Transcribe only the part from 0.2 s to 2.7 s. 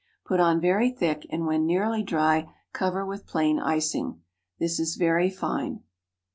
Put on very thick, and, when nearly dry,